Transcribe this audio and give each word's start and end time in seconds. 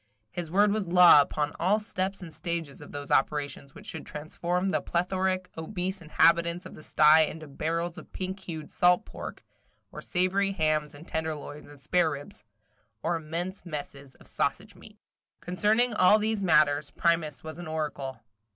His 0.31 0.49
word 0.49 0.71
was 0.71 0.87
law 0.87 1.21
upon 1.21 1.51
all 1.59 1.77
steps 1.77 2.23
and 2.23 2.33
stages 2.33 2.81
of 2.81 2.91
those 2.91 3.11
operations 3.11 3.75
which 3.75 3.85
should 3.85 4.03
transform 4.03 4.69
the 4.69 4.81
plethoric, 4.81 5.47
obese 5.55 6.01
inhabitants 6.01 6.65
of 6.65 6.73
the 6.73 6.81
sty 6.81 7.21
into 7.25 7.47
barrels 7.47 7.99
of 7.99 8.11
pink 8.11 8.39
hued 8.39 8.71
salt 8.71 9.05
pork 9.05 9.43
or 9.91 10.01
savory 10.01 10.53
hams 10.53 10.95
and 10.95 11.07
tenderloins 11.07 11.69
and 11.69 11.79
spareribs, 11.79 12.43
or 13.03 13.15
immense 13.15 13.63
messes 13.63 14.15
of 14.15 14.25
sausage 14.27 14.73
meat. 14.73 14.97
Concerning 15.39 15.93
all 15.93 16.17
these 16.17 16.41
matters, 16.41 16.89
Primus 16.89 17.43
was 17.43 17.59
an 17.59 17.67
oracle. 17.67 18.21